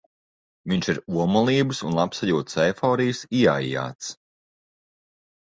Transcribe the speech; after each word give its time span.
Viņš 0.71 0.87
ir 0.93 0.99
omulības 1.25 1.81
un 1.89 1.97
labsajūtas 1.99 2.57
eiforijas 2.65 3.21
ieaijāts. 3.43 4.09